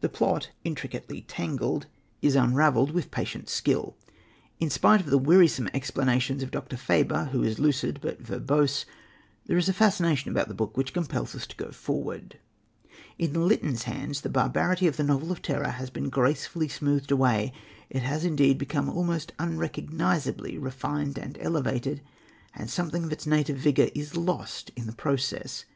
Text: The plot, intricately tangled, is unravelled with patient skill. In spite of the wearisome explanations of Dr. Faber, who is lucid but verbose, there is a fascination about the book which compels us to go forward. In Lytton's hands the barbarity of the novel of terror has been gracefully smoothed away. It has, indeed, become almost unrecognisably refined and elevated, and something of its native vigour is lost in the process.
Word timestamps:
The 0.00 0.08
plot, 0.08 0.48
intricately 0.64 1.20
tangled, 1.28 1.86
is 2.22 2.36
unravelled 2.36 2.92
with 2.92 3.10
patient 3.10 3.50
skill. 3.50 3.98
In 4.60 4.70
spite 4.70 5.02
of 5.02 5.08
the 5.10 5.18
wearisome 5.18 5.68
explanations 5.74 6.42
of 6.42 6.50
Dr. 6.50 6.78
Faber, 6.78 7.26
who 7.32 7.42
is 7.42 7.58
lucid 7.58 7.98
but 8.00 8.18
verbose, 8.18 8.86
there 9.44 9.58
is 9.58 9.68
a 9.68 9.74
fascination 9.74 10.30
about 10.30 10.48
the 10.48 10.54
book 10.54 10.78
which 10.78 10.94
compels 10.94 11.34
us 11.34 11.46
to 11.48 11.56
go 11.56 11.70
forward. 11.70 12.38
In 13.18 13.46
Lytton's 13.46 13.82
hands 13.82 14.22
the 14.22 14.30
barbarity 14.30 14.86
of 14.86 14.96
the 14.96 15.04
novel 15.04 15.30
of 15.30 15.42
terror 15.42 15.68
has 15.72 15.90
been 15.90 16.08
gracefully 16.08 16.68
smoothed 16.68 17.10
away. 17.10 17.52
It 17.90 18.02
has, 18.04 18.24
indeed, 18.24 18.56
become 18.56 18.88
almost 18.88 19.34
unrecognisably 19.38 20.56
refined 20.56 21.18
and 21.18 21.36
elevated, 21.42 22.00
and 22.54 22.70
something 22.70 23.04
of 23.04 23.12
its 23.12 23.26
native 23.26 23.58
vigour 23.58 23.90
is 23.94 24.16
lost 24.16 24.70
in 24.76 24.86
the 24.86 24.94
process. 24.94 25.66